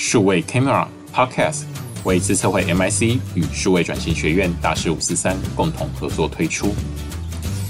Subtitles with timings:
[0.00, 1.62] 数位 Camera Podcast
[2.04, 6.72] 为资策会 MIC 与数位转型学院大师五四三共同合作推出，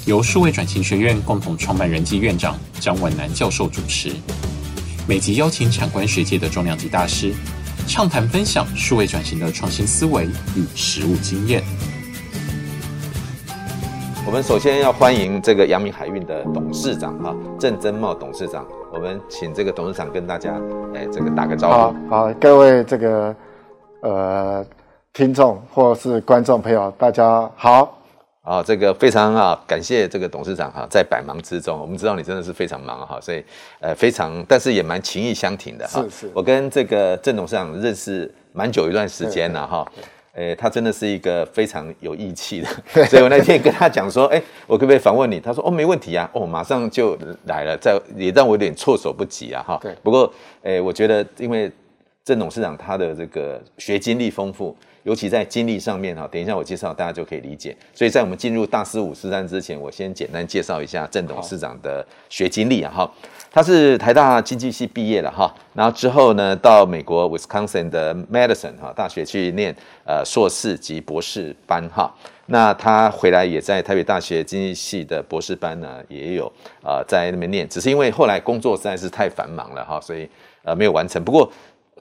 [0.05, 4.13] 由数位转型学院共同创办人暨院长张文南教授主持，
[5.09, 7.33] 每集邀请产官学界的重量级大师，
[7.89, 11.65] 畅谈分享数位转型的创新思维与实务经验。
[14.29, 20.53] 我们首先要欢迎这个阳明海运的董事长哈郑增茂董事长，我们请这个董事长跟大家
[20.95, 21.75] 哎这个打个招呼。
[21.75, 23.35] 好，好，各位这个
[24.03, 24.67] 呃
[25.15, 27.99] 听众或是观众朋友，大家好。
[28.43, 33.43] 啊，这个非常啊感谢这个董事长哈，在百忙之中，我们知道你真的是非常忙哈，所以
[33.81, 36.03] 呃非常，但是也蛮情意相挺的哈。
[36.03, 36.31] 是是。
[36.35, 39.91] 我跟这个郑董事长认识蛮久一段时间了哈。
[40.39, 42.69] 诶，他真的是一个非常有义气的，
[43.11, 45.41] 所以我那天跟他讲说，诶，我可不可以访问你？
[45.41, 49.77] 他说，哦，没问题啊，哦，马上就来了，在也让我有点措手不及啊，哈。
[49.83, 49.93] 对。
[50.01, 51.69] 不过，诶，我觉得因为
[52.25, 54.77] 郑董事长他的这个学经历丰富。
[55.03, 57.77] 尤其在经历上面哈，等一下我介绍，大家就可以理解。
[57.95, 63.11] 所以在我们进入大师五四三之前，我先简单介绍一下郑董事长的学经历啊哈。
[63.51, 69.75] 他是台大经济系毕业了哈，然后之后呢，到美国 Wisconsin 的 Madison 哈大学去念
[70.05, 72.15] 呃硕士及博士班哈。
[72.51, 76.51] 那他回来也在台北大学经济系的博士班呢，也有
[76.83, 80.29] 呃在那边念，只是因为后来工作实在是太繁忙了哈，所以
[80.63, 81.23] 呃没有完成。
[81.25, 81.51] 不过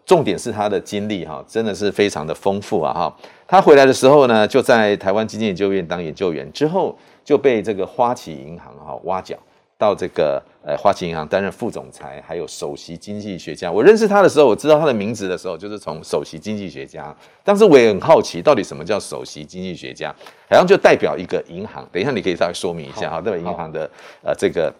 [0.07, 3.17] 重点是他的经历哈，真的是非常的丰富啊哈。
[3.45, 9.37] 他回来的时候呢，就在台湾经济研究院当研究员，之后就被这个花旗银行哈挖角
[9.77, 13.69] 到这个呃花旗银行担任副总裁，还有首席经济学家。
[13.69, 17.13] 我认识他的时候，我知道他的名字的时候，就是从首席经济学家。
[17.43, 20.09] 当时我也很好奇，到底什么叫首席经济学家？
[20.49, 21.85] 好像就代表一个银行。
[21.91, 23.89] 等一下你可以稍微说明一下哈，代表银行的
[24.23, 24.73] 呃这个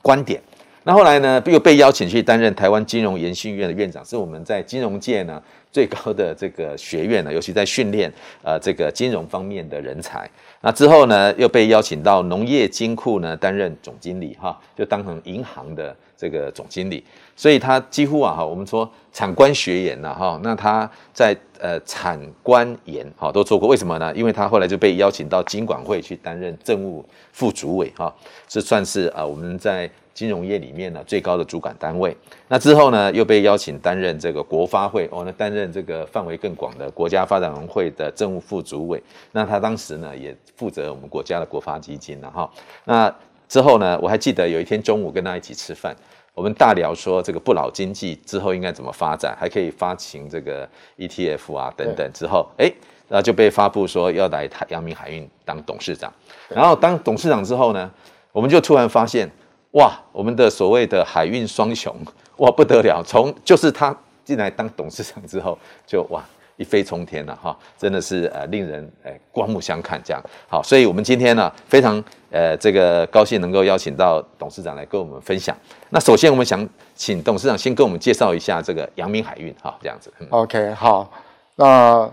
[0.00, 0.40] 观点。
[0.86, 10.30] 那后来呢，又被邀请去担任台湾金融研训院的院长，是我们在金融界呢最高的这个学院呢，尤其在训练呃这个金融方面的人才。
[10.60, 17.04] 那之后呢，又被邀请到农业金库呢担任总经理哈，就当成银行的这个总经理。
[17.36, 23.68] 所以他几乎啊哈，我们说产官学研呐哈，那他在呃产官研哈都做过。
[23.68, 24.14] 为什么呢？
[24.14, 28.14] 因为他后来就被邀请到金管会去担任政务副主委哈，
[28.46, 29.90] 这算是啊我们在。
[30.14, 39.02] 金融业里面呢，最高的主管单位，那之后呢，又被邀请担任这个国发会哦，那担任这个范围更广的国家发展会的政务副主委。
[39.32, 42.48] 那他当时呢，也负责我们国家的国发基金了哈。
[42.84, 43.12] 那
[43.48, 45.94] 之后呢，我还记得有一天中午跟他一起吃饭，
[46.34, 50.68] 我们大聊说这个不老经济之后应该怎么发展，还可以发行这个
[50.98, 52.10] ETF 啊等等。
[52.12, 52.72] 之后，哎，
[53.08, 56.12] 然后就被发布说要来台阳明海运当董事长。
[56.48, 57.90] 然后当董事长之后呢，
[58.32, 59.30] 我们就突然发现。
[59.74, 61.92] 哇，我们的所谓的海运双雄，
[62.38, 63.02] 哇不得了！
[63.04, 63.92] 从就是他
[64.24, 66.22] 进来当董事长之后，就哇
[66.56, 70.22] 一飞冲天了哈，真的是呃令人呃刮目相看这样。
[70.48, 72.00] 好，所以我们今天呢非常
[72.34, 75.56] 呃这个高兴能够邀请到董事长来跟我们分享。
[75.90, 80.12] 那首先我们想请董事长先跟我们介绍一下这个阳明海运哈，这样子。
[80.30, 81.08] OK，好，
[81.54, 82.10] 那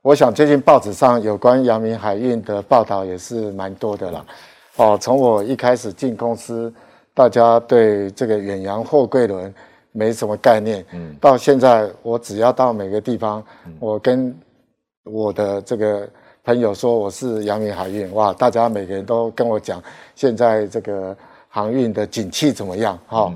[0.00, 4.24] 我想最近报纸上有关阳明海运的报道也是蛮多的啦。
[4.76, 6.72] 哦，从我一开始进公司。
[7.14, 9.52] 大家对这个远洋货柜轮
[9.90, 13.42] 没什么概念，嗯，到现在我只要到每个地方，
[13.80, 14.32] 我跟
[15.02, 16.08] 我的这个
[16.48, 19.82] 朋友说我是阳明海运，哇，大家每个人都跟我讲
[20.14, 21.14] 现在这个
[21.46, 22.98] 航运的景气怎么样？
[23.06, 23.30] 哈，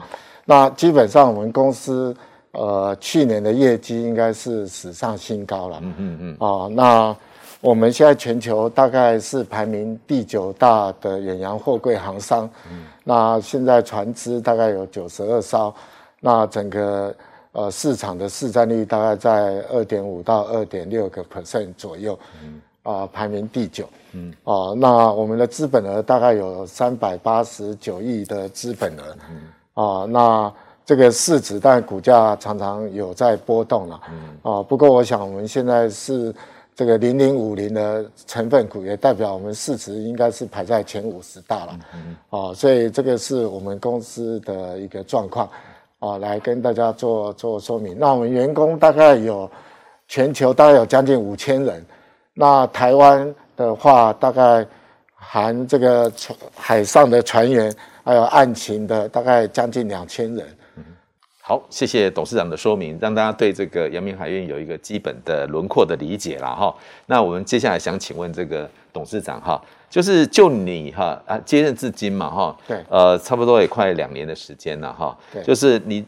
[0.47, 2.17] 那基本上我们公司
[2.53, 7.17] 呃去年的业绩应该是史上新高了，嗯嗯嗯，啊，那。
[7.61, 15.73] 我们现在全球大概是排名第九大的远洋货柜航商，嗯，那现在船只大概有九十二艘，
[16.19, 17.15] 那整个
[17.53, 30.53] 呃市场的市占率大概在二点五到二点六个 percent 左右，嗯，啊排名第九，嗯，啊那我们的资本额大概有三百八十九亿的资本额，嗯，啊那
[30.85, 36.35] 这个市值但股价常常有在波动了，嗯，啊不过我想我们现在是。
[36.75, 45.47] 这个零零五零的成分股也代表我们市值应该是排在前五十大了，嗯，哦，所以这个是我们公司的一个状况，
[45.99, 47.95] 啊，来跟大家做做说明。
[47.99, 49.49] 那我们员工大概有
[50.09, 51.85] 全球大概有将近五千人，
[52.35, 54.67] 那台湾的话大概
[55.15, 57.75] 含这个船海上的船员
[58.05, 60.47] 还有案情的大概将近两千人。
[61.45, 66.73] 好，谢谢董事长的说明，让大家对这个阳明海运有一个基本的轮廓的理解了哈。
[67.07, 76.05] 那我们接下来想请问这个董事长哈，就是就你哈啊接任至今嘛哈，对，呃，差不多也快两年的时间了哈，对，就是你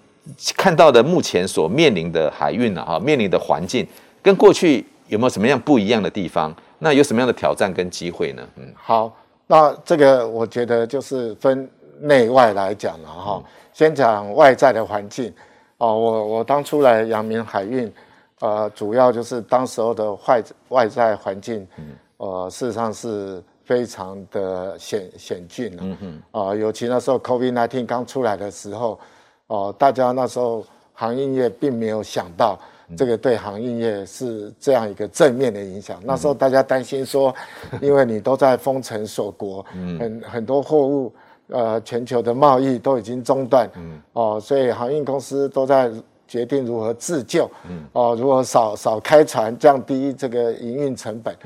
[0.56, 3.84] 看到的目前所面临的海运啊，哈，面临的环境
[4.22, 6.52] 跟过去有没有什么样不一样的地方？
[6.80, 8.42] 那有什么样的挑战跟机会呢？
[8.56, 9.12] 嗯，好，
[9.46, 11.70] 那这个我觉得就是分
[12.00, 13.40] 内外来讲了哈。
[13.40, 15.32] 嗯、先讲外在的环境
[15.78, 17.92] 哦，我我当初来阳明海运，
[18.40, 21.84] 呃，主要就是当时候的外外在环境，嗯，
[22.16, 28.98] 呃，事实上是非常的险险峻的，嗯哼，啊、呃，尤其那时候 COVID-19 刚出来的时候。
[29.46, 30.64] 哦，大家那时候
[30.94, 32.58] 航运业并没有想到
[32.96, 36.00] 这个对航运业是这样一个正面的影响。
[36.04, 37.34] 那时候大家担心说，
[37.80, 39.64] 因为你都在封城锁国，
[39.98, 41.12] 很很多货物，
[41.48, 43.68] 呃，全球的贸易都已经中断，
[44.12, 45.90] 哦，所以航运公司都在
[46.26, 47.50] 决定如何自救，
[47.92, 51.36] 哦，如何少少开船，降低这个营运成本，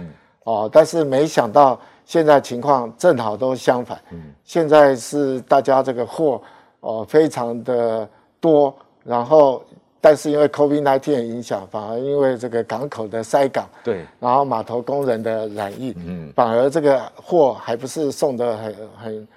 [0.44, 4.00] 哦，但是没想到现在情况正好都相反，
[4.44, 6.40] 现在是大家这个货。
[6.80, 8.08] 哦，非常的
[8.40, 9.64] 多，然后
[10.00, 19.28] 但是因为 COVID-19 的影响，反而因为这个港口的塞港，对，然后码头工人的染疫，嗯，反而这个货还不是送得很很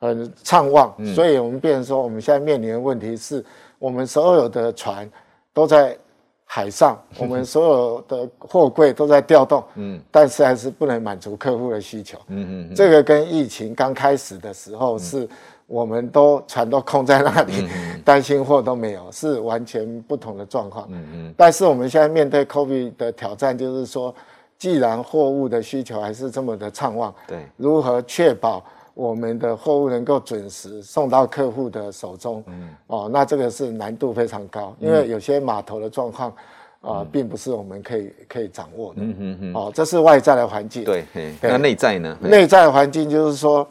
[0.00, 3.44] 很畅旺，嗯，所以我们变成说，我们现在面临的问题是，
[3.78, 5.08] 我们所有的船
[5.52, 5.96] 都在
[6.44, 15.28] 海上， 我们所有的货柜都在调动，嗯，但是还是不能满足客户的需求，嗯嗯，这个跟疫情刚开始的时候是。
[15.66, 17.68] 我们都船都空在那里，
[18.04, 20.86] 担心货都没有，是完全不同的状况。
[20.90, 21.34] 嗯嗯。
[21.36, 24.14] 但是我们现在面对 COVID 的挑战，就是说，
[24.56, 28.64] 既然货物的需求还是这么的畅旺，对，如何确保
[28.94, 32.44] 我们的货物能够准时送到客户的手中？
[32.46, 32.68] 嗯。
[32.86, 36.32] 哦，那这个是难度非常高，因为有些码头的状况
[36.80, 39.00] 啊，并不是我们可以可以掌握的。
[39.02, 39.54] 嗯嗯嗯。
[39.54, 40.84] 哦，这是外在的环境。
[40.84, 41.04] 对。
[41.42, 42.16] 那内在呢？
[42.20, 43.66] 内在环境就是说，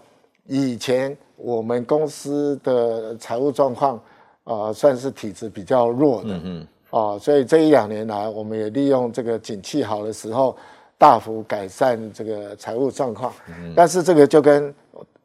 [0.47, 1.15] 以前。
[1.37, 3.97] 我们公司的财务状况，
[4.45, 10.55] 啊、呃，算是体质比较弱的，嗯嗯，啊，所以这一两年来，我们也利用这个景气好的时候，
[10.97, 13.33] 大幅改善这个财务状况。
[13.49, 14.73] 嗯，但是这个就跟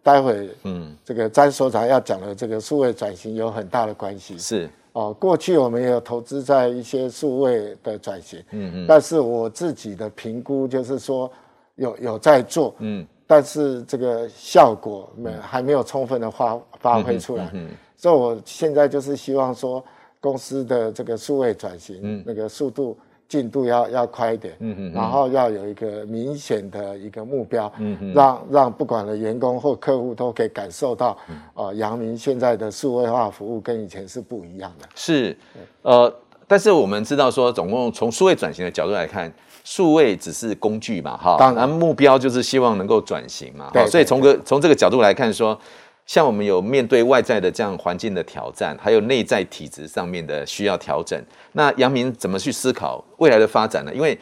[0.03, 4.37] 待会，嗯，这个詹所长要讲的这个数位转型有很大的关系。
[4.37, 11.31] 是，哦，过去我们也有投资在一些数位的转型，嗯嗯，但是我自己的评估就是说，
[11.77, 13.07] 有有在做，嗯。
[13.31, 17.49] 但是这个效果没还没有充分的发发挥出来，
[17.97, 19.85] 所以我现在就是希望说
[20.21, 22.99] 公司的这个数位转型，那个速度
[23.29, 24.57] 进度要要快一点，
[24.93, 27.73] 然后要有一个明显的一个目标，
[28.13, 31.17] 让让不管的员工或客户都可以感受到，
[31.55, 34.89] 呃，阳明现在的数位化服务跟以前是不一样的。
[34.97, 35.37] 是，
[35.83, 36.13] 呃，
[36.51, 39.33] 但是我们知道说，总共从数位转型的角度来看。
[39.63, 45.57] 数位只是工具嘛，哈，当然目标就是希望能够转型嘛，哈，所以从个从这个角度来看说，
[46.07, 53.95] 像我们有面对外在的这样环境的挑战，还有内在体质上面的需要调整，那阳明怎么去思考未来的发展呢？
[53.95, 54.19] 因为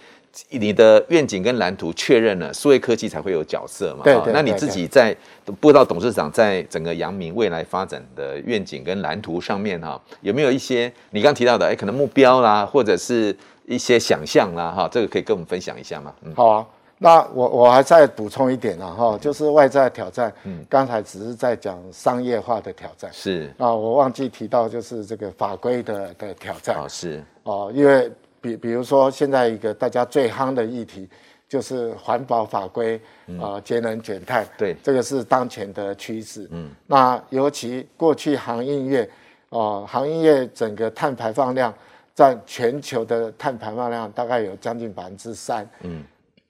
[0.50, 5.16] 你的愿景跟蓝图确认了，数位科技才会有角色嘛，对，那你自己在
[5.60, 13.36] 不知道董事长在整个阳明未来发展的愿景跟蓝图上面哈，有没有一些你刚提到的，哎，可能目标啦，或者是。
[13.70, 16.10] 一些想象啦，哈，这个可以跟我们分享一下吗？
[16.22, 23.52] 嗯，好啊，那我我还再补充一点啊，哈，就是外在挑战，嗯，刚才只是在讲商业化的挑战，是。
[23.58, 27.22] 啊，我忘记提到就是这个法规的的挑战，哦，是。
[27.42, 31.08] 哦，因为比比如说现在一个大家最夯的议题
[31.48, 33.00] 就是环保法规
[33.40, 39.10] 啊，节能减碳，对，这个是当前的趋势，嗯，那尤其过去航运业，
[39.50, 41.72] 哦，航运业整个碳排放量。
[42.18, 45.64] 占全球的碳排放量大概有将近百分之三。
[45.82, 46.02] 嗯，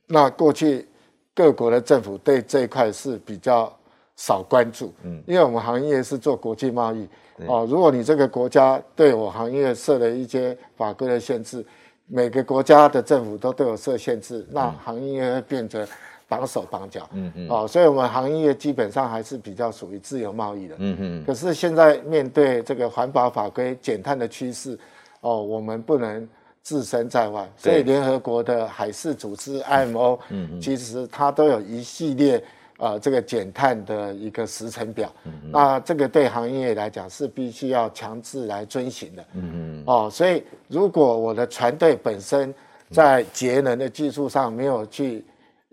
[0.06, 0.88] 那过去
[1.34, 3.70] 各国的政府对这一块是比较
[4.16, 4.94] 少关注。
[5.02, 7.06] 嗯，因为我们行业是做国际贸易。
[7.46, 11.62] 哦，如果你这个国家对我行业设了一些法规的限制，
[12.08, 15.86] 每个国家的政府都对我设限制，那行业会变得
[16.26, 17.08] 绑手绑脚。
[17.12, 17.48] 嗯嗯。
[17.48, 20.74] 哦，所以我们行业基本上还是比较属于自由贸易的。
[20.78, 21.24] 嗯嗯。
[21.24, 24.78] 可是现在面对这个环保法规减碳的趋势。
[25.20, 26.28] 哦，我们不能
[26.62, 32.40] 置身在外，所以联合国的海事组织 IMO，嗯，其实它都有一系列
[32.78, 42.52] 呃这个减碳的一个时程表，嗯，那这个对行业来讲是必须要强制来遵循的，嗯嗯，哦，所以如果我的船队本身
[42.90, 45.24] 在节能的技术上没有去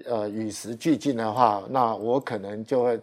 [0.06, 3.00] 呃与时俱进的话，那我可能就会。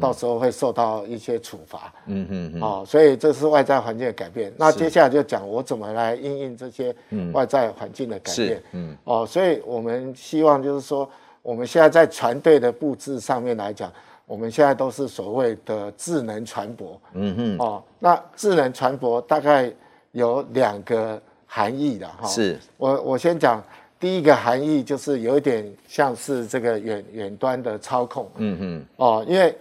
[0.00, 4.52] 到时候会受到一些处罚，嗯嗯嗯，哦，所以这是外在环境的改变。
[4.56, 6.92] 那接下来就讲我怎么来应应这些
[7.32, 11.08] 外在环境的改变，嗯，哦，所以我们希望就是说，
[11.46, 13.92] 我们现在在船队的布置上面来讲，
[14.26, 19.72] 我们现在都是所谓的智能船舶，嗯哼，哦，那智能船舶大概
[20.10, 22.26] 有两个含义的哈。
[22.26, 23.62] 是，我我先讲
[24.00, 28.28] 第一个含义，就是有一点像是这个远远端的操控。
[28.38, 28.86] 嗯哼。
[28.96, 29.56] 哦，因为。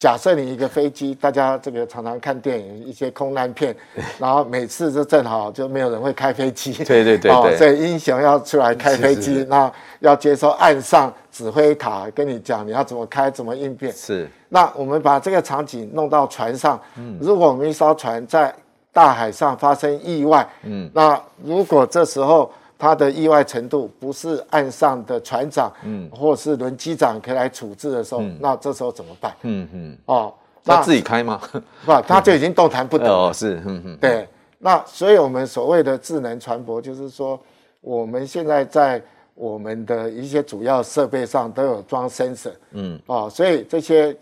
[0.00, 3.76] 假设你一个飞机，大家这个常常看电影一些空难片，
[4.18, 13.92] 然后每次就正好就没有人会开飞机，对对对，哦，所以英雄要出来开飞机，那要接受岸上指挥塔跟你讲你要怎么开，怎么应变。
[13.92, 18.54] 是，那我们把这个场景弄到船上，嗯，如果我们一艘船在
[18.94, 22.50] 大海上发生意外，嗯，那如果这时候。
[22.80, 29.36] 它的意外程度不是岸上的船长，嗯，或是轮机长可以来处置的时候，嗯、那这时候怎么办？
[29.42, 30.32] 嗯嗯，哦，
[30.64, 31.38] 那自己开吗？
[31.84, 33.28] 不，他就已经动弹不得了。
[33.28, 34.26] 哦，是，嗯嗯，对。
[34.58, 37.38] 那所以我们所谓的智能船舶，就是说
[37.82, 39.02] 我们现在在
[39.34, 44.16] 我们的一些主要设备上都有装 sensor，嗯，哦，所以这些。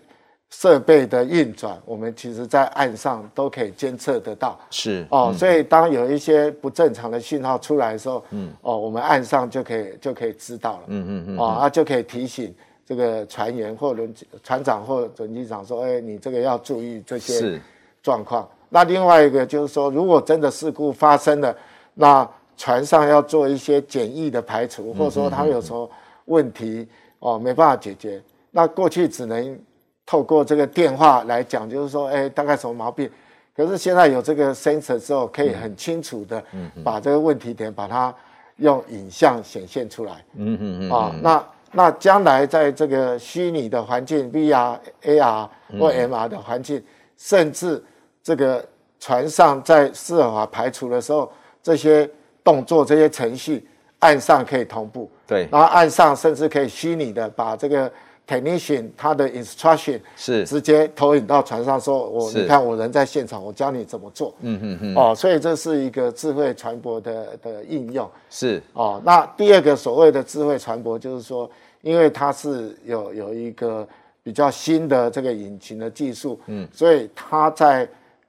[0.51, 4.59] 设备的运转，我们其实在岸上都可以监测得到。
[4.71, 10.83] 是哦，所以当有一些不正常的信号出来的时候，嗯，哦，我们岸上就可以就可以知道了。
[10.87, 12.53] 嗯嗯嗯，哦，啊，就可以提醒
[12.87, 14.13] 这个船员或轮
[14.43, 17.61] 船长或轮机长说，哎，你这个要注意这些
[18.03, 18.49] 状况。
[18.71, 21.55] 那另外一个就是说，如果真的事故发生了，
[21.93, 22.27] 那
[22.57, 25.91] 船上要做一些简易的排除，或者说他有时候
[26.25, 26.89] 问题
[27.19, 29.61] 哦没办法解决，那过去只能。
[30.09, 33.11] 透过这个电话来讲，就是说，哎，大概什么毛病？
[33.55, 36.43] 可是现在有这个 sensor 之后，可以很清楚的
[36.83, 38.15] 把这个问题点把它
[38.57, 40.25] 用影像显现出来。
[40.37, 40.91] 嗯嗯嗯。
[40.91, 45.47] 啊，那那将来在这个虚拟的环境 VR、AR
[45.79, 46.83] 或 MR 的环境，
[47.19, 47.85] 甚至
[48.23, 48.67] 这个
[48.99, 51.31] 船上在斯尔法排除的时候，
[51.63, 52.09] 这些
[52.43, 55.11] 动作、这些程序，岸上可以同步。
[55.27, 55.47] 对。
[55.53, 57.93] 然后岸上甚至可以虚拟的把这个。
[58.29, 64.35] Technician 他的 instruction 是直接投影到船上，说我你看我人在现场，我教你怎么做。
[64.43, 64.95] 嗯嗯嗯。
[64.95, 68.07] 哦，所以这是一个智慧船舶的的应用。
[68.29, 73.89] 是哦，那第二个所谓的智慧船舶，就是说，因为它是有有一个
[74.23, 77.89] 比较新的这个引擎的技术，嗯，所以它在。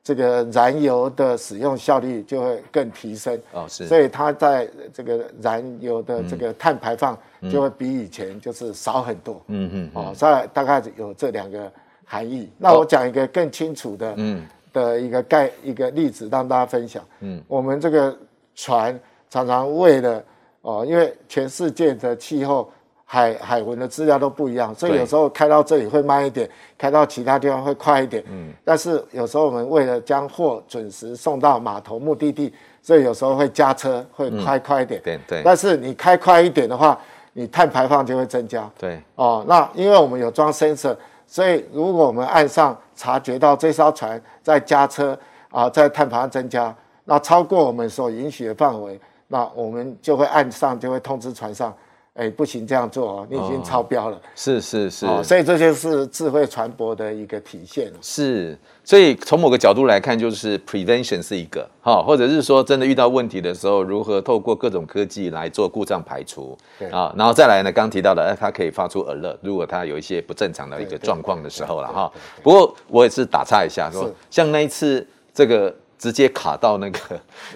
[0.10, 3.40] 这个燃油的使用效率就会更提升。
[3.52, 7.16] 哦，是，所以它在这个燃油的这个碳排放
[7.52, 11.72] 就会比以前就是少很多，嗯嗯，哦，所以大概有这两个
[12.06, 12.50] 含义。
[12.58, 18.18] 那我讲一个更清楚的，嗯，的一个概一个例子让大家分享，嗯，我们这个
[18.56, 19.00] 船
[19.30, 20.24] 常常为了
[20.62, 22.68] 哦，因为全世界的气候。
[23.12, 26.48] 海海文的资料都不一样，所以有时候开到这里会慢一点，
[26.78, 28.24] 开到其他地方会快一点。
[28.30, 35.02] 嗯，但是有时候我们为了将货准时送到码头目的地，所以有时候会加车，会开快一点。
[35.04, 35.42] 对对。
[35.44, 36.96] 但是你开快一点的话，
[37.34, 38.70] 你碳排放就会增加。
[38.78, 39.02] 对。
[39.16, 45.18] 哦，那因为我们有装 sensor，所以如果我们岸上察觉到这艘船在加车
[45.50, 46.72] 啊，在碳排放增加，
[47.06, 51.76] 那超过我们所允许的范围，那我们就会岸上就会通知船上。
[52.16, 54.18] 哎，不行，这样做哦，你已经超标了。
[54.18, 57.90] 哦、是是是、哦，所以这就是智慧船舶的一个体现。
[58.02, 66.58] 是，所以从某个角度来看，就是 prevention 是一个哈，或者是说真的遇到问题的时候，如何透过各种科技来做故障排除
[66.92, 72.12] 啊然后再来呢，刚提到的，它可以发出 alert，如果它有一些不正常的一个状况的时候了哈。
[72.44, 75.74] 不过我也是打岔一下说，像那一次这个。
[76.00, 77.00] 直接卡到那个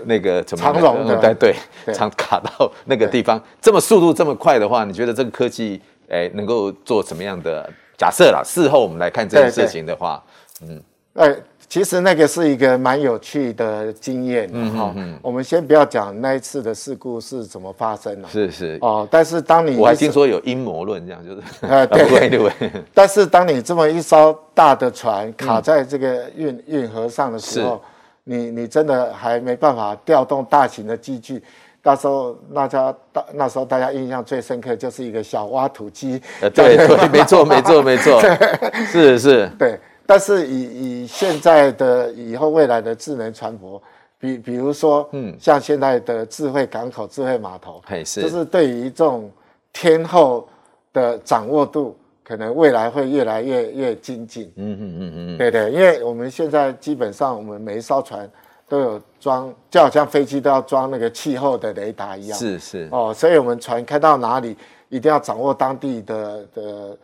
[0.04, 1.16] 那个怎么长荣的。
[1.34, 8.44] 对对，长卡到那个地方，这么速度这么快的话，你觉得这个科技哎能够做什么样的假设啦？
[8.44, 10.22] 事后我们来看这件事情的话，
[10.62, 10.84] 嗯，
[11.14, 11.34] 哎，
[11.70, 18.78] 其实那个是一个蛮有趣的经验，嗯哈，我们先不要讲那一次的事故是怎么发生的，是是。
[18.82, 22.30] 哦，但是当你我还听说有阴谋论，这样就是，呃对。
[22.30, 22.52] 对，
[22.94, 27.82] 但是当你这么一艘大的船卡在这个运运河上的时候。
[28.24, 31.44] 你你真的还没办法调动大型的机具，
[31.82, 38.22] 到时候大家大那时候大家印象最深刻就是一个小挖土机，呃对 对，没错没错没错，
[38.92, 39.80] 是是，对。
[40.06, 43.82] 但是以以现在的以后未来的智能船舶，
[44.20, 49.32] 比比如说，嗯，像现在的智慧港口、智慧码头，是，就是对于这种
[49.72, 50.48] 天候
[50.92, 51.98] 的掌握度。
[52.24, 58.30] 可能未来会越来越越精进，嗯嗯嗯嗯，对对，因为我们现在基本上我们每一艘船
[58.70, 62.88] 都有装，就好像飞机都要装那个气候的雷达一样，是是。
[62.92, 64.56] 哦，所以我们船开到哪里，
[64.88, 66.98] 一定要掌握当地的的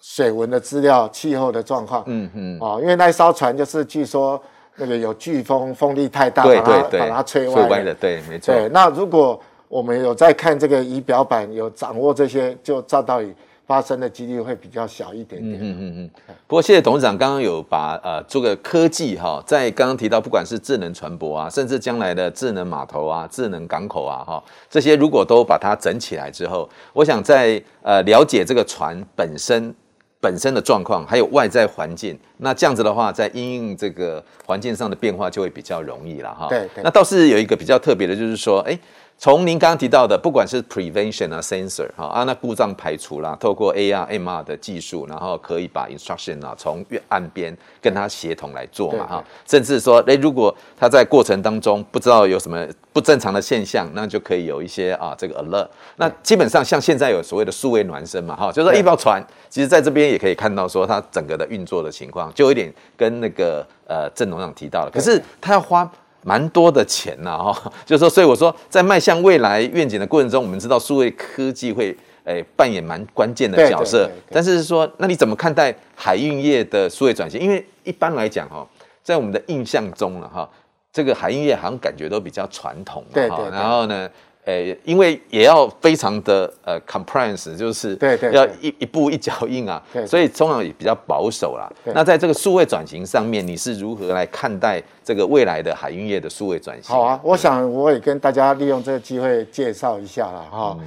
[0.00, 4.40] 水文的资料、气候的状况，嗯嗯，哦，因为那一艘船就是据说
[4.74, 8.52] 那个有飓风，风力太大，对对对，把它吹歪了，对，没错。
[8.52, 13.32] 对，那如果我们有在看这个仪表板，有掌握这些，就照道理。
[13.68, 15.60] 发生的几率会比较小一点点。
[15.60, 16.10] 嗯嗯嗯。
[16.46, 29.74] 不过谢谢董事长刚刚有把呃这个科技哈，在刚刚提到不管是智能船舶啊，甚至将来的智能码头啊、智能港口啊哈，这些如果都把它整起来之后，我想在呃了解这个船本身
[30.18, 36.48] 本身的状况，还有外在环境，那这样子的话，在因应这个环境上的变化就会比较容易了哈。
[36.48, 36.82] 对对。
[36.82, 38.78] 那倒是有一个比较特别的，就是说，哎。
[39.20, 55.66] 从您刚刚提到的，不管是 prevention 啊，sensor 哈啊，那故障排除啦，透过 AR、MR 的技术，然后可以把 instruction 啊从岸边跟它协同来做嘛哈，甚至说，诶，如果它在过程当中不知道有什么不正常的现象，那就可以有一些啊这个 alert。
[55.96, 59.20] 那基本上像现在有所谓的数位孪生嘛哈，就是说一艘船，
[59.50, 65.90] 其实在这边也可以看到说它整个的运作的情况，就有点跟那个呃郑董事长提到了，可是它要花。
[66.22, 74.10] 蛮多的钱呐，哈， 就是说，所以我说，在迈向未来愿景的过程中，我们知道数位科技会诶扮演蛮关键的角色。
[74.30, 77.40] 但是说，那你怎么看待海运业的数位转型？
[77.40, 78.66] 因为一般来讲，哈，
[79.02, 80.48] 在我们的印象中了，哈，
[80.92, 83.50] 这个海运业好像感觉都比较传统，对对。
[83.50, 84.08] 然后呢？
[84.48, 91.70] 诶，因为也要非常的呃 compliance，就是对对，要一一步一脚印啊，对，所以通常也比较保守啦。
[91.92, 96.96] 那在这个数位转型上面，你是如何来看待这个未来的海运业的数位转型？
[96.96, 100.78] 好啊，我想我也跟大家利用这个机会介绍一下了哈。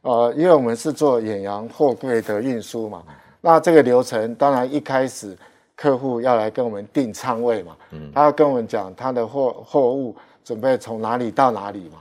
[0.00, 3.02] 呃，因为我们是做远洋货柜的运输嘛，
[3.42, 5.36] 那这个流程当然一开始
[5.76, 11.98] 客户要来跟我们订仓位嘛，嗯，他要跟我们讲他的货货物准备从哪里到哪里嘛。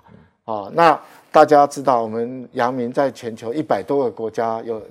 [0.49, 0.99] 啊，那
[1.31, 4.81] 大家知道，我们阳明在全球一百多个国家有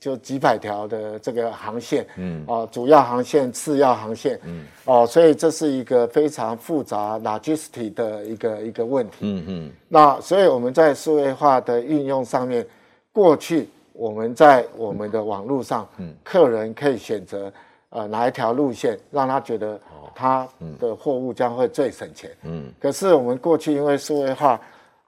[0.00, 9.72] 就几百条的这个航线，嗯，啊，主要航线、次要航线，嗯，哦，所以这是一个非常复杂 logistic 的一个一个问题，嗯嗯。
[9.86, 12.66] 那所以我们在数位化的运用上面，
[13.12, 17.52] 过去我们在我们的网络上，嗯，客人可以选择
[17.90, 19.78] 呃哪一条路线，让他觉得
[20.14, 20.48] 他
[20.80, 22.72] 的货物将会最省钱，嗯。
[22.80, 24.58] 可是我们过去因为数位化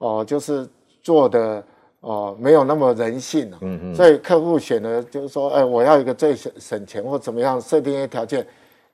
[0.05, 0.69] 哦，就是
[1.03, 1.65] 做的
[2.01, 8.47] 哦，没有那么人性了，嗯嗯，所以客户选的就是说，哎，我要一个最省省钱或怎么样，设定一些条件，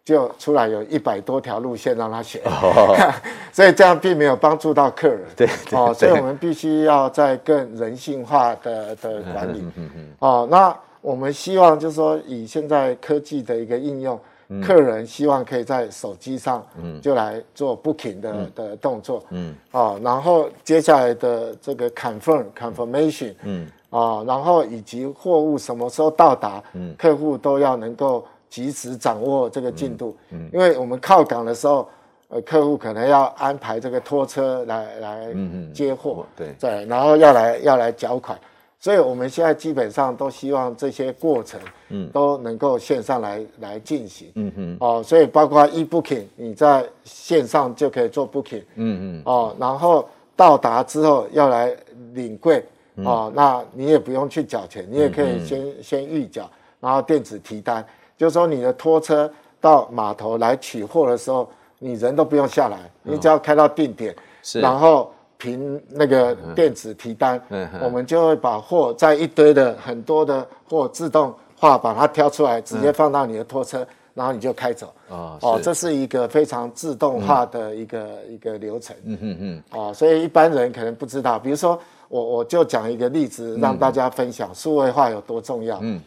[0.04, 2.96] 就出来有一百多条路线让他选，哦、
[3.52, 14.20] 所以这样并没有帮助到客人， 对，对哦，所以我们必须要在更人性化的的管理，嗯嗯嗯，哦，那我们希望就是说，以现在科技的一个应用。
[14.60, 16.66] 客人希望可以在手机上，
[17.00, 31.88] 就来做 booking 的的动作，嗯，啊，然后接下来的这个 confirm confirmation，嗯，啊，然后以及货物什么时候到达，嗯，客户都要能够及时掌握这个进度，嗯，因为我们靠港的时候，
[32.28, 35.34] 呃，客户可能要安排这个拖车来来
[35.72, 38.36] 接货，对，对，然后要来要来缴款。
[38.82, 51.76] 所以我们现在基本上都希望这些过程，嗯，都能够线上来来进行，嗯嗯，哦，所以包括 e-booking，你在线上就可以做 booking，嗯嗯，哦，然后到达之后要来
[52.14, 52.64] 领柜，
[53.04, 57.84] 哦，那你也不用去缴钱，你也可以先先预缴，然后电子提单，
[58.16, 61.46] 就是说你的拖车到码头来取货的时候，
[61.78, 65.12] 你人都不用下来，你只要开到定点，是，然后。
[65.40, 67.40] 凭那个电子提单，
[67.82, 74.92] 我们就会把货在一堆的很多的货自动化把它挑出来，直接放到你的拖车，嗯、然后你就开走。
[75.08, 77.98] 哦，哦，这是一个非常自动化的一个、
[78.28, 78.94] 嗯、一个流程。
[79.04, 79.62] 嗯嗯嗯。
[79.70, 85.78] 哦，所以一般人可能不知道，比如说我我就讲一个例子让大家分享数位化有多重要。
[85.80, 85.98] 嗯。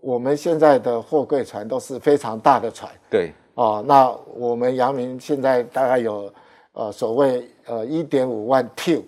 [0.00, 2.88] 我们现在的货柜船都是非常大的船。
[3.10, 3.32] 对。
[3.54, 6.32] 哦，那我们阳明现在大概有。
[6.74, 9.02] 呃，所谓呃一点五万 TEU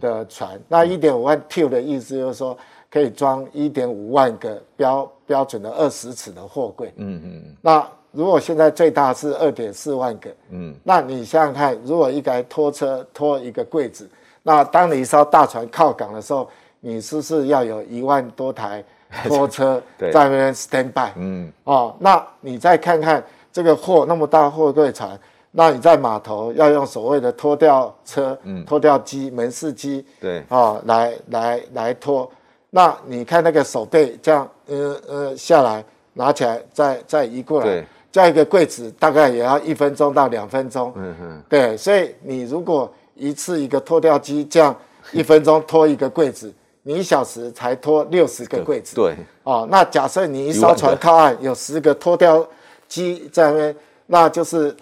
[0.00, 2.56] 的船，嗯、那一点五万 TEU 的意思就是说，
[2.90, 6.92] 可以装一点五万个标标准的二十尺的货柜。
[6.96, 7.56] 嗯嗯。
[7.60, 14.08] 那如果现在最大是二点四万个，嗯，那你想想看，如果一台拖车拖一个柜子，
[14.42, 16.48] 那当你一艘大船靠港的时候，
[16.80, 18.82] 你是不是要有一万多台
[19.24, 21.12] 拖车在那边 stand by？
[21.16, 21.52] 嗯。
[21.64, 25.18] 哦，那你再看看这个货那么大货柜船。
[25.52, 32.30] 那你在码头要用所谓的拖吊车、嗯、拖吊机、门市机，对啊、哦，来来来拖。
[32.70, 40.92] 那你看那个手背这样，呃呃下来，拿起来再再移过来，对这样一个柜子大概也要一分钟到两分钟。
[40.94, 44.72] 嗯哼，对，所以你如果一次一个拖吊机这样
[45.10, 48.94] 一分钟拖一个柜子，你一小时才拖六十个柜子。
[48.94, 52.46] 对，哦，那假设你一艘船靠岸有十个拖吊
[52.86, 54.72] 机在那边，那就是。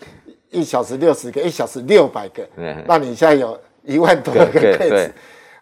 [0.50, 2.42] 一小时六十个，一小时六百个，
[2.86, 5.12] 那你现在有一万多个配置，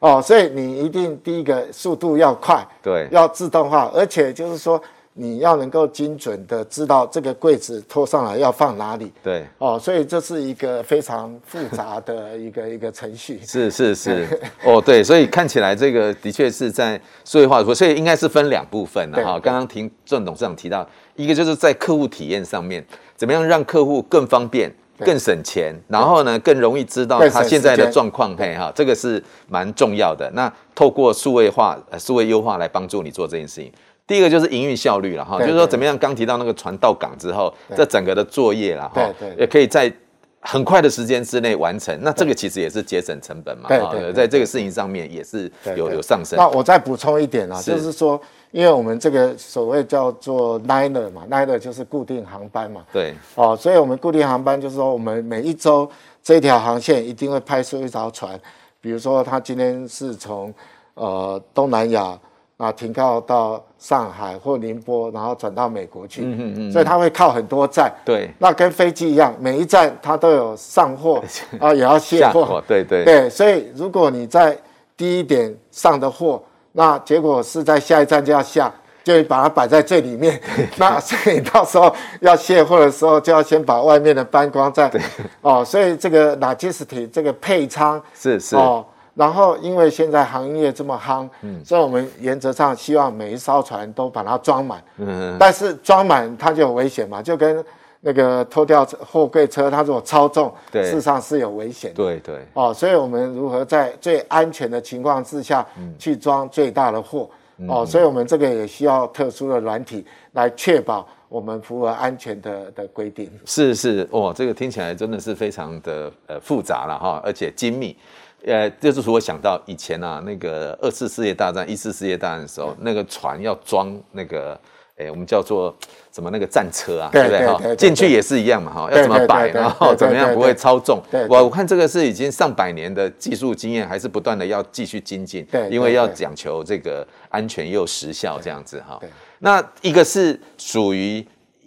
[0.01, 4.83] 哦，所以你一定第一个速度要快，对，要自动化，而且就是说。
[5.18, 13.40] 你要能够精准的知道这个柜子拖上来要放哪里，对，哦，所以这是一个非常复杂的一个一个程序。
[13.42, 14.29] 是是是，
[14.62, 19.40] 哦对，所以看起来这个的确是在数位化，所以应该是分两部分的哈。
[19.40, 22.85] 刚刚听郑董事长提到，一个就是在客户体验上面，
[23.16, 30.31] 怎么样让客户更方便、更省钱，然后呢更容易知道他现在的状况，嘿哈，这个是蛮重要的。
[30.35, 33.72] 那透过数位化、数位优化来帮助你做这件事情。
[34.07, 39.92] 第一个就是营运效率了哈，就是说怎么样，刚提到那个船到港之后，这整个的作业了哈，也可以在
[40.38, 41.99] 很快的时间之内完成。
[42.03, 46.38] 那这个其实也是节省成本嘛，哈，在这个事情上面也是有有上升。
[46.38, 48.21] 那我再补充一点啊，就是说，
[48.53, 55.90] 因为我们这个所谓叫做 liner 嘛，liner 就是固定航班嘛，对，哦，所以我们固定航班就是说，我们每一周
[56.23, 58.38] 这条航线一定会派出一条船，
[58.81, 60.55] 比如说他今天是从
[60.95, 62.16] 呃东南亚。
[62.57, 67.92] 啊，停靠到上海或宁波，然后转到美国去，嗯嗯嗯，所以它会靠很多站。
[68.03, 71.23] 对，那跟飞机一样，每一站它都有上货
[71.61, 72.62] 啊，也要卸货。
[72.66, 74.57] 对对对，所以如果你在
[74.97, 76.42] 第一点上的货，
[76.73, 78.73] 那结果是在下一站就要下，
[79.05, 80.40] 就把它摆在最里面。
[80.79, 84.88] 那所以到时候要卸货的时候，就要先把外面的搬光在。
[84.88, 84.99] 对
[85.42, 88.83] 哦，所以这个 logistics 这个配仓是是哦。
[89.16, 97.64] 然后，因为现在航运业这么夯，嗯，所以我们原则上希望每一艘船都把它装满，嗯，但是装满它就有危险嘛，就跟
[98.02, 105.66] 那个拖吊货柜车，它如果超重，对，事实上是有危险的，对对，哦，所以我们如何在最安全的情况之下
[105.98, 113.31] 去装最大的货，嗯，哦，所以我们这个也需要特殊的软体来确保我们符合安全的的规定。
[113.46, 117.96] 是是，哦，这个听起来真的是非常的呃复杂了哈，而且精密。
[118.44, 124.59] 呃，就是我想到以前啊，那个二次世界大战、一次世界大战的时候，那个船要装那个，
[124.96, 125.75] 哎，我们叫做
[126.12, 127.46] 什么那个战车啊，对不对？
[127.46, 131.03] 哈，进去也是一样嘛，哈，要怎么摆，然后怎么样不会超重。
[131.29, 139.01] 我我看这个是已经上百年的技术经验，还是不断的要继续精进，对，因为要讲求这个安全又时效这样子哈。
[139.40, 141.27] 那一个是属于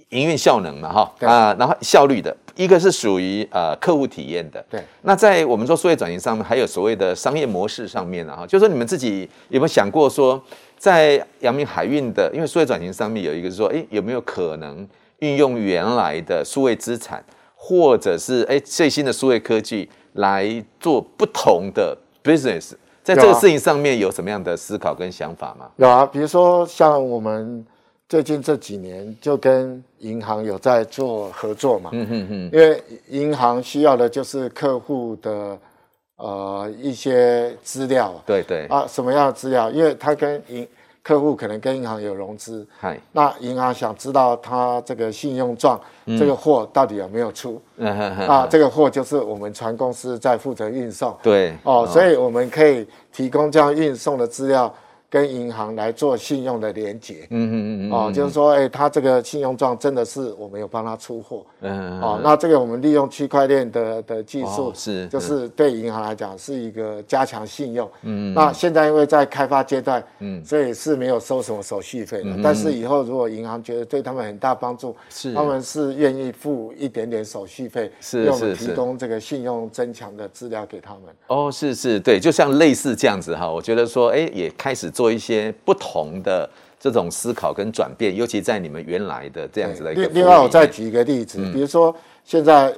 [0.09, 2.35] 营运效能嘛，哈啊，然后效率的。
[2.59, 4.83] 一个是属于呃客户体验的，对。
[5.03, 10.43] 那在我们说数位转型上面，还有所谓的商业模式上面呢，哈，就是说你们自己有没有想过说，
[10.77, 14.85] 在阳明海运的，因为数位转型上面有一个是说，哎，有没有可能
[15.19, 17.23] 运用原来的数位资产，
[17.55, 25.69] 或者是哎最新的数位科技来做不同的 business，在这个事情上面有什么样的思考跟想法吗？
[25.77, 27.65] 有啊，比如说像我们。
[28.09, 35.55] 最近这几年就跟银行有在做合作嘛，嗯嗯嗯，因为银行需要的就是客户的
[36.15, 38.65] 呃一些资料，对对。
[38.65, 39.69] 啊，什么样的资料？
[39.69, 40.67] 因为他跟银
[41.03, 45.79] 客户可能跟银行有融资，嗨，那银行想知道他这个信用状，
[46.17, 54.73] 这个货到底有没有出，嗯哼哼，啊，这个货就是我们船公司在负责运送，对，哦，所以我们可以提供这样运送的资料。
[55.09, 81.01] 跟银行来做信用的连接，嗯嗯嗯嗯，哦，就是说，哎，他这个信用状真的是我们有帮他出货，嗯哦，那这个我们利用区块链的的技术，是，就是对银行来讲是一个加强信用，嗯，那现在因为在开发阶段，嗯，所以是没有收什么手续费的，但是以后如果银行觉得对他们很大帮助，是，他们是愿意付一点点手续费，是，用我们提供这个信用增强的资料给他们。
[81.25, 84.87] 哦，是是，对，就像类似这样子哈，我觉得说，哎，也开始。
[84.99, 90.05] 做一些不同的这种思考跟转变，尤其在你们原来的这样子的一个。
[90.07, 92.75] 另外，我再举一个例子，嗯、比如说现在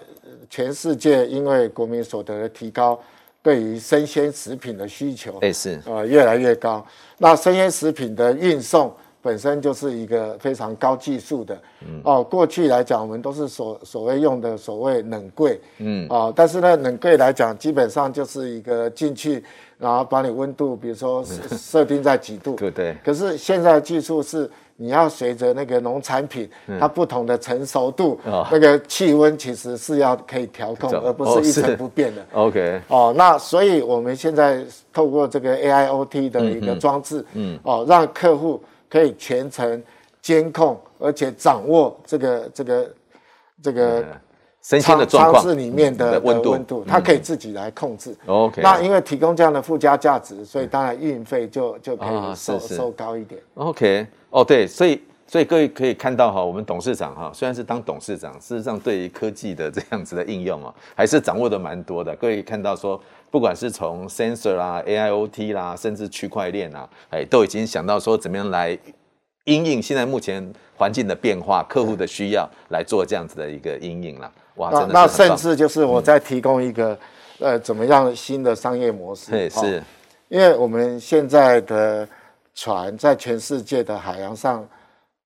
[0.48, 3.00] 全世界因为国民所得的提高，
[3.42, 6.86] 对于生鲜食品的需求，哎是呃越来越高。
[7.18, 19.44] 那生鲜食品的运送本身就是一个非常高技术的，嗯哦，过去来讲我们都是所所谓用的所谓冷柜，嗯哦，但是呢冷柜来讲基本上就是一个进去。
[19.82, 21.26] 然后把你温度，比如说
[21.58, 22.96] 设定在几度，对对。
[23.04, 26.48] 可是现在的技术是，你要随着那个农产品
[26.80, 32.24] 它不同的成熟度，那个气温其实是要可以调控，而不是一成不变的。
[32.34, 32.80] OK。
[32.90, 34.64] 哦，那所以我们现在
[34.94, 39.82] 透过这个 AIoT 的一个装置，嗯，哦，让客户可以全程
[40.22, 42.94] 监控，而且掌握这个这个
[43.64, 44.06] 这个。
[44.62, 48.16] 生鲜的状况，超市里面的温度，温度，它可以自己来控制。
[48.28, 53.42] OK，那因为提供这样的附加价值，所以当然运费就就可以收收高一点。
[53.56, 62.16] OK，哦对，所以所以各位可以看到哈，我们董事长哈，虽然是当董事长，事实上对于科技的这样子的应用啊，还是掌握的蛮多的。
[62.18, 68.78] 各位看到说，不管是从 sensor 啦、AIoT 啦，甚至区块链啊，哎，都已经想到说怎么样来
[69.46, 74.32] 因应现在目前环境的变化、客户的需要来做这样子的一个因应了。
[74.56, 76.94] 哇，真的是那甚至就是我再提供一个、
[77.40, 79.32] 嗯、呃，怎么样新的商业模式？
[79.32, 79.84] 对，是、哦，
[80.30, 82.08] 因为我们现在的
[82.54, 84.68] 船在全世界的海洋上。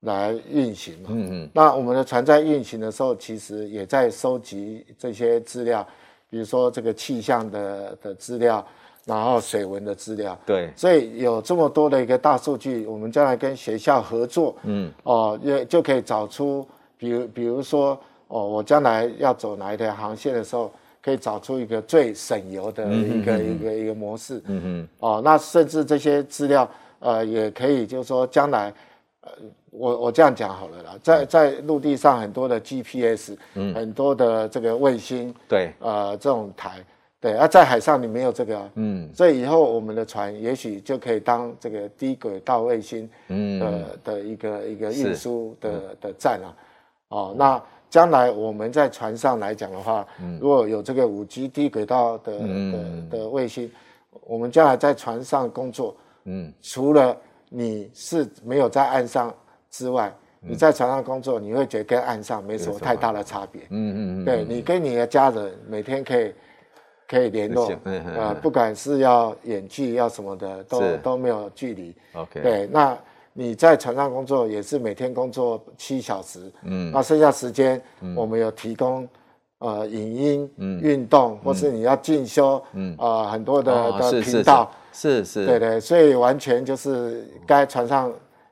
[0.01, 5.83] 来运行嘛，嗯嗯，那我们的船在运行的时候，其实也在收集这些资料，
[6.29, 8.63] 比如说这个气象的的资料，
[9.05, 16.67] 然后水文的资料，对，所以有这么多的一个大数据，我们将来跟学校合作，嗯，哦，也就可以找出，
[16.99, 28.73] 比如比如说，哦，我将来要走哪一条航线的时候，可以找出一个最省油的一个、一个一个模式，嗯嗯，哦，那甚至这些资料，呃，也可以就是说将来，
[29.21, 29.31] 呃。
[29.77, 36.81] 我我这样讲好了啦，在在陆地上很多的 GPS，嗯，很多的这个卫星，对，呃，这种台，
[37.19, 46.47] 对，而、啊、在海上你没有这个，嗯，所以以后我们的船也许就可以当这个低轨道卫星，嗯，的的一个一个运输的的站啊，
[47.09, 47.61] 哦，那
[47.95, 50.05] 将来我们在船上来讲的话，
[50.37, 53.71] 如果有这个五 G 低轨道的的的卫星，
[54.27, 57.15] 我们将来在船上工作，嗯，除了
[57.47, 59.33] 你是没有在岸上。
[59.71, 63.61] 之外，你在船上工作，你会觉得跟岸上没什么太大的差别。
[63.69, 64.25] 嗯嗯嗯。
[64.25, 66.33] 对，你跟你的家人每天可以
[67.07, 71.95] 可以联络，呃，不管是要远距要什么的，都都没有距离。
[72.13, 72.41] OK。
[72.41, 72.97] 对，那
[73.37, 77.81] 你在船上工作也是每天工作七小时，嗯，那剩下时间
[78.15, 79.05] 我们有提供
[79.59, 85.45] 呃影音、运动，或是你要进修，嗯啊很多的的频道，是是。
[85.45, 88.11] 对对，所以完全就是该船上。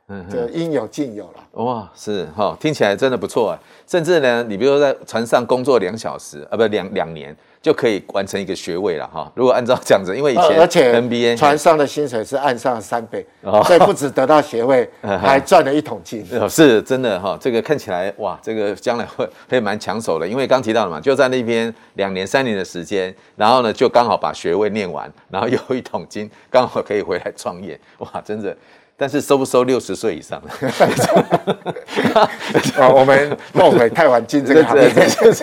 [0.09, 1.63] 嗯，这应有尽有了。
[1.63, 3.59] 哇，是哈、哦，听起来真的不错啊。
[3.87, 9.31] 甚至呢，你比如说在船上工作两小时啊，不两两年就可以完成一个学位了哈、哦。
[9.33, 16.25] 如果按照这样子，因为以前而且船上的薪水是岸上的三倍，哦、所以不止得到学位， 哦、还赚了一桶金。
[16.31, 20.27] 哦、是真的哈、哦，这个看起来哇，这个将来会会蛮抢手的。
[20.27, 27.79] 因为刚提到了嘛，就在那边两年三年的时间，然后呢就刚好把学位念完，然后有一桶金，刚好可以回来创业。
[27.99, 28.53] 哇，真的。
[28.95, 30.49] 但是收不收六十岁以上的？
[32.79, 34.89] 啊， 我们后悔太晚进这个行业。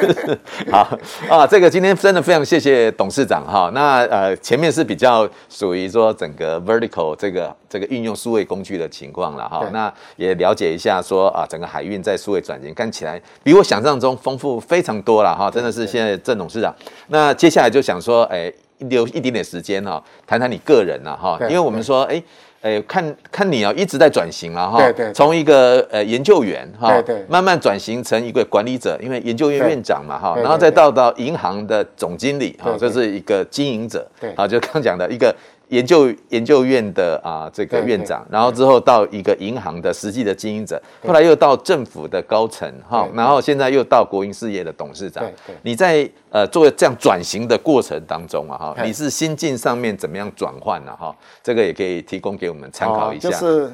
[0.71, 0.97] 好
[1.29, 3.69] 啊，这个今天真的非常谢谢董事长哈。
[3.75, 9.69] 那呃，前面是比较属于说整个 vertical 这个这个运用数位工具的情况了哈。
[9.73, 15.51] 那也了解一下说啊，整个海运在数位转型看起来比我想象中丰富非常多了哈。
[15.51, 16.73] 真的是现在郑董事长。
[17.09, 22.23] 那接下来就想说，哎，留一点点时间哈，谈谈你个人了哈，因为我们说哎。
[22.63, 24.79] 哎，看看你啊，一直在转型了哈。
[24.79, 25.13] 对对。
[25.13, 34.07] 从一个呃研究员哈，对对，慢慢转型成一个管理者，因为研究院院长嘛哈，然后再到到银行的总经理哈，这是一个经营者。
[34.21, 34.31] 对。
[34.33, 35.35] 啊，就刚讲的一个。
[35.71, 45.25] 研究研究院的啊，这个院长，然后之后到一个银行的实际的经营者，后来又到政府的高层哈，然后现在又到国营事业的董事长。
[45.63, 51.15] 你在呃做这样转型的过程当中啊哈，你是心境上面怎么样转换呢哈？
[51.43, 53.31] 这个也可以提供给我们参考一下。
[53.31, 53.73] 就是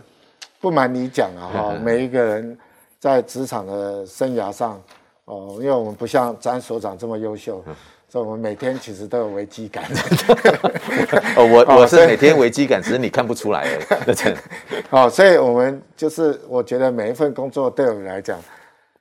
[0.61, 2.59] 不瞒你讲啊哈， 每一个人
[3.00, 4.80] 在职场的生涯上
[5.24, 7.64] 哦，因为我们不像詹所长这么优秀。
[8.16, 9.85] 所以我们每天其实都有危机感。
[11.37, 14.35] 哦，我我是每天危机感，只是你看不出来而已。
[14.88, 18.40] 哦，所以我们就是我觉得每一份工作对我们来讲，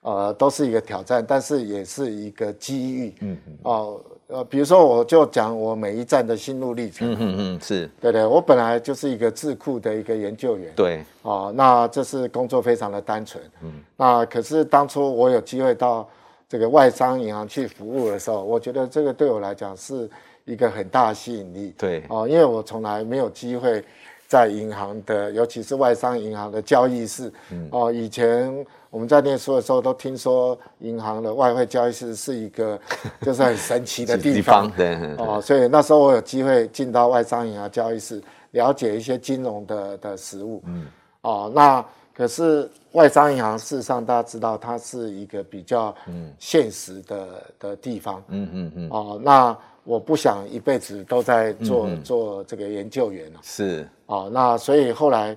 [0.01, 3.15] 呃，都是一个挑战，但是也是一个机遇。
[3.21, 7.13] 嗯哦，呃，比如说我就讲我每一站的心路历程。
[7.13, 10.73] 嗯嗯嗯，是对对，我本来就是一个智库的一个研究员。
[10.75, 11.01] 对。
[11.21, 13.41] 哦，那这是工作非常的单纯。
[13.63, 13.71] 嗯。
[13.95, 16.05] 那可是当初我有机会到。
[16.47, 20.09] 这个外商银行去服务的时候，我觉得这个对我来讲是
[20.45, 21.73] 一个很大的吸引力。
[21.77, 23.83] 对哦，因为我从来没有机会
[24.27, 27.31] 在银行的，尤其是外商银行的交易室。
[27.51, 32.79] 嗯、哦，以前我们在念书的时候都听说银行的外汇交易室是一个
[33.21, 34.69] 就是很神奇的地方。
[34.71, 40.61] 对哦，所以那时候我有机会进到外商银行交易室，了解一些金融的的实务。
[40.67, 40.85] 嗯
[41.21, 41.83] 哦，那。
[42.15, 45.93] 可是外商银行事实上大家知道，它是一个比较
[46.39, 48.23] 现实的的地方。
[48.29, 48.89] 嗯嗯嗯。
[48.89, 53.39] 哦，那我不想一辈子都在做做这个研究员了。
[53.43, 53.87] 是。
[54.05, 55.35] 哦，那所以后来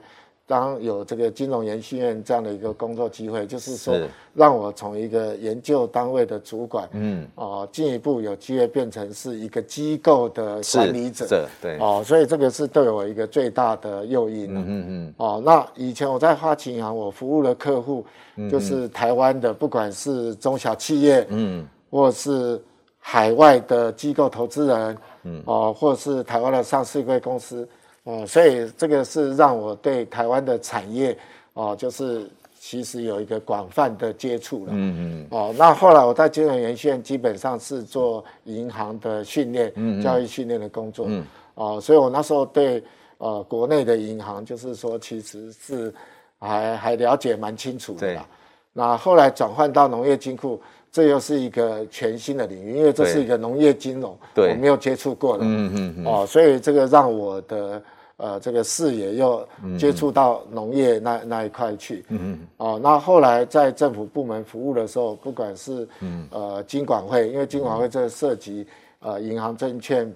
[0.48, 3.94] 当有这个金融研训院这样的一个工作机会，就是说
[4.32, 18.02] 让我从一个研究单位的主管，嗯，哦，进一步有机会变成是一个机构的管理者，对，哦，所以这个是对我一个最大的诱因，嗯嗯，哦，那以前我在花旗银行，我服务的客户
[18.50, 22.58] 就是台湾的，不管是中小企业，嗯，或是
[22.98, 27.68] 海外的机构投资人，嗯，哦，或是台湾的上市柜公司。
[28.08, 31.14] 哦，所以这个是让我对台湾的产业
[31.52, 32.26] 哦，就是
[32.58, 34.72] 其实有一个广泛的接触了。
[34.72, 35.26] 嗯嗯。
[35.28, 41.04] 哦，那后来我在金融研训院基本上是做银行的训练、嗯嗯教育训练的工作。
[41.06, 41.22] 嗯。
[41.56, 42.82] 哦，所以我那时候对
[43.18, 45.92] 呃国内的银行，就是说其实是
[46.38, 48.00] 还还了解蛮清楚的。
[48.00, 48.18] 对。
[48.72, 50.58] 那后来转换到农业金库，
[50.90, 55.44] 这又是一个全新的领域，因为这是一个农业金融，对我没有接触过的。
[55.44, 56.06] 嗯嗯嗯。
[56.06, 57.82] 哦，所以这个让我的。
[58.18, 65.88] 呃，这个视野又接触到农业那那一块去，嗯嗯，哦，那后来在政府部门服务的时候，不管是
[66.30, 68.66] 呃金管会，因为金管会这涉及
[69.00, 70.06] 呃银行、证券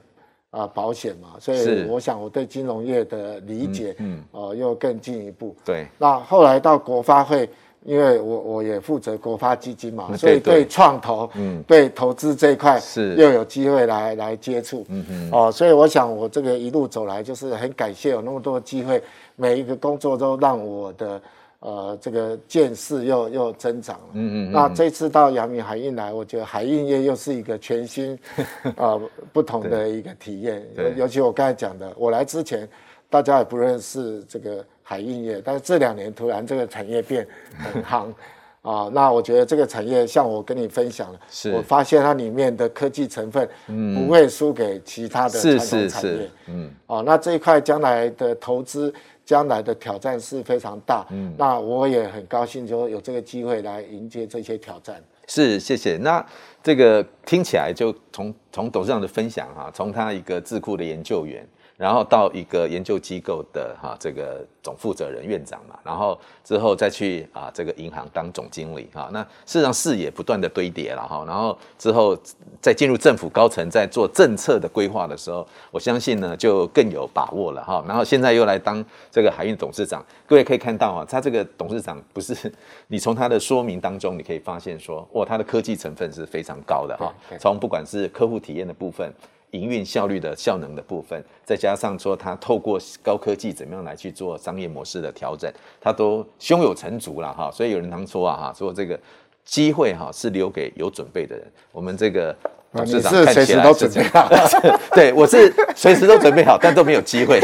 [0.51, 5.57] 啊、呃、保险嘛，所以我想我对金融业的理解，嗯，呃，又更进一步。
[5.65, 7.49] 对，那后来到国发会。
[7.85, 13.15] 因为我我也负责国发基金嘛，所以对创投，嗯，对投资这一块是。
[13.17, 19.03] 又有机会来来接触，嗯嗯，哦，所以我想我这个一路走来就是很感谢有那么多机会，
[19.35, 21.21] 每一个工作都让我的
[21.59, 28.17] 呃这个见识又又增长了，嗯嗯，那这次到阳明海运来，我觉得海运业又是一个全新
[28.77, 29.01] 呃
[29.33, 30.65] 不同的一个体验，
[30.97, 32.69] 尤其我刚才讲的，我来之前
[33.11, 34.65] 大家也不认识这个。
[34.83, 38.13] 海运业，但是这两年突然这个产业变很夯
[38.63, 55.03] 啊，那我觉得这个产业像我跟你分享了，是我发现它里面的科技成分不会输给其他的传统产业，嗯，哦，那这一块将来的投资，将来的挑战是非常大，嗯，那我也很高兴，就有这个机会来迎接这些挑战。
[55.27, 55.97] 是，谢谢。
[55.97, 56.25] 那
[56.63, 61.45] 这个听起来就从从董事长的分享哈，从他一个智库的研究员。
[61.83, 72.17] 然后到一个研究机构的哈这个总负责人院长嘛，然后之后再去啊这个银行当总经理哈，那事实上视野不断的堆叠了哈，然后之后
[72.61, 77.85] 再进入政府高层，在做政策的规划的时候，我相信呢就更有把握了哈。
[77.89, 82.33] 然后现在又来当这个海运董事长，各位可以看到啊，他这个董事长不是
[82.87, 89.13] 你从他的说明当中你可以发现说，哇，他的科技成分是非常高的哈，从不管是客户体验的部分。
[89.53, 97.51] 营运效率的效能的部分，再加上说它透过高科技怎么样来去做商业模式的调整，它都胸有成竹了哈。
[97.53, 98.99] 所以有人常说啊哈，说这个
[99.45, 101.47] 机会哈是留给有准备的人。
[101.71, 102.35] 我们这个
[102.73, 104.29] 董事长看起来是这样，
[104.95, 107.39] 对，我是随时都准备好，但都没有机会。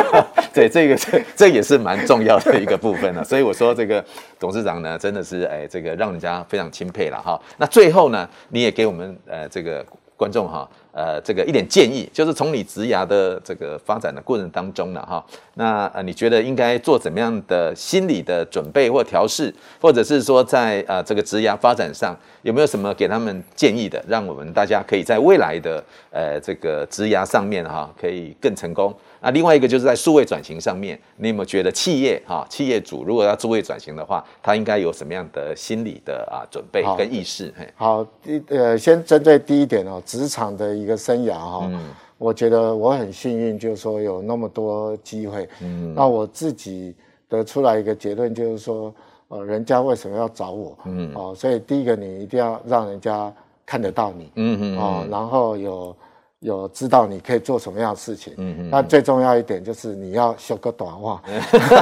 [0.54, 3.22] 对，这个这这也是蛮重要的一个部分了。
[3.22, 4.02] 所以我说这个
[4.38, 7.38] 董事长呢，真的是哎，这个让人家非常钦佩了哈。
[7.58, 9.84] 那最后呢，你也给我们呃这个
[10.16, 10.66] 观众哈。
[10.92, 15.24] 呃，这个一点建议，就是从你职涯的这个发展的过程当中呢，哈，
[15.54, 28.94] 那呃，你觉得应该做怎么样的心理的准备或调试，或者是说在呃这个职涯发展上有没有什么给他们建议的，让我们大家可以在未来的呃这个职涯上面哈，可以更成功。
[29.22, 37.52] 那另外一个就是在数位转型上面，你有没有觉得企业哈企业主如果要数位转型的话，他应该有什么样的心理的啊准备跟意识？
[37.76, 45.46] 好，第呃，先针对第一点哦，职场的一个生涯哈，嗯，我觉得我很幸运，就是说有那么多机会。
[45.60, 46.94] 嗯，那我自己
[47.28, 48.94] 得出来一个结论，就是说，
[49.28, 50.78] 呃，人家为什么要找我？
[50.86, 53.30] 嗯，哦，所以第一个你一定要让人家
[53.66, 54.32] 看得到你。
[54.36, 55.94] 嗯嗯，哦，然后有。
[56.40, 61.22] 有知道你可以做什么样的事情，嗯嗯，那最重要一点就是你要修个短话，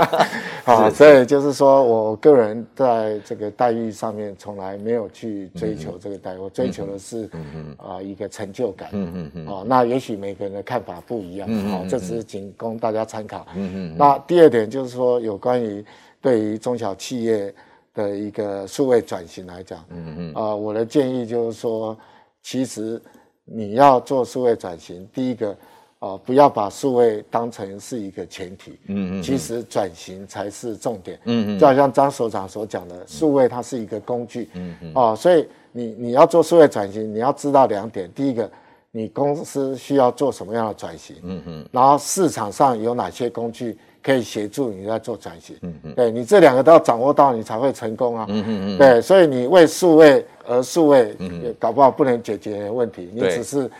[0.66, 7.30] 好，所以就是说我个人在这个待遇上面从来没有去追求这个待遇，我追求的是
[7.76, 15.84] 啊一个成就感，嗯嗯嗯，哦，那也许每个人的看法不一样，好，这只是仅供大家参考，嗯嗯，那第二点就是说有关于
[16.20, 17.54] 对于中小企业
[17.94, 21.96] 的一个数位转型来讲，嗯嗯，啊，我的建议就是说，
[22.42, 23.00] 其实。
[23.50, 25.50] 你要做数位转型，第一个，
[25.98, 38.50] 啊、呃，不要把数位当成是一个前提，嗯嗯，其实转型才是重点，嗯嗯，就好像张所长所讲的，数位它是一个工具，嗯嗯，哦、呃，所以你你要做数位转型，你要知道两点，第一个，
[38.90, 43.78] 你公司需要做什么样的转型，嗯嗯，然后市场上有哪些工具。
[44.08, 53.70] 可以协助你在做转型，嗯嗯，对你这两个都要掌握到，你才会成功啊，嗯嗯嗯，对，所以你为数位而数位，嗯，搞不好不能解决问题，你只是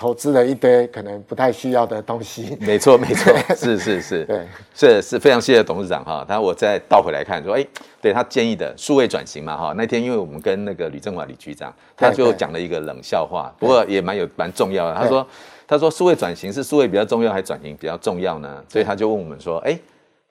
[0.00, 2.56] 投资了一堆可能不太需要的东西。
[2.58, 4.40] 没错，没错， 是是是，对，
[4.74, 6.24] 是是非常谢谢董事长哈。
[6.26, 7.66] 他我再倒回来看说，哎，
[8.00, 9.74] 对他建议的数位转型嘛哈。
[9.76, 14.94] 那天因为我们跟那个吕正华吕局长，他就讲了一个冷笑话，不过也蛮有蛮重要的。
[14.94, 15.26] 他说
[15.68, 18.64] 他说数位转型是数位比较重要还是转型比较重要呢？
[18.70, 19.78] 所以他就问我们说，哎，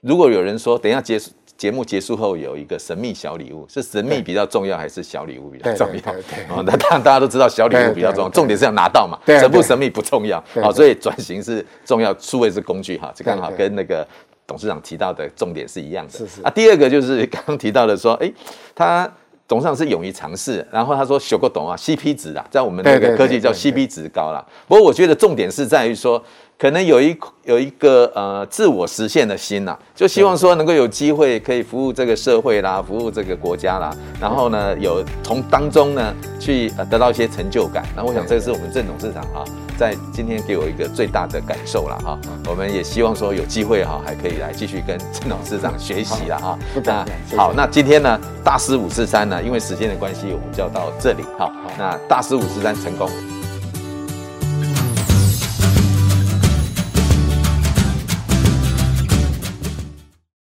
[0.02, 1.32] 如果有人说等一下结束。
[1.58, 6.14] 节目结束后有一个神秘小礼物，是神秘比较重要还是小礼物比较重要？
[6.56, 10.42] 哦， 那当然大家都知道小礼物比较重要，重点是要拿到嘛，神不神秘不重要。
[10.64, 14.08] 好，所以转型是重要，数位是工具哈，这刚好跟那个
[14.48, 16.14] 董事长提到的重点是一样的。
[16.14, 18.32] 是是啊，第二个就是刚刚提到的说，哎，
[18.74, 19.12] 他
[19.50, 24.42] 董事长是勇于尝试，然后他说学过懂啊，CP 值啊，在我们那个科技叫 CP 值高啦。
[24.68, 26.24] 不过我觉得重点是在于说。
[26.60, 37.86] 可能有一有一个呃自我实现的心呐、啊，就希望说能够有机会可以服务这个社会啦，服务这个国家啦，然后呢有从当中呢去呃得到一些成就感。
[37.96, 39.46] 那我想这个是我们郑董事长哈，
[39.80, 42.20] 在今天给我一个最大的感受了哈。
[42.50, 46.60] 我们也希望说有机会哈还可以来继续跟郑董事长学习了哈。
[46.84, 47.06] 那
[47.38, 51.50] 好，那今天呢大师五四三呢，因为时间的关系，我们就要到这里哈。
[51.78, 53.10] 那大师五四三成功。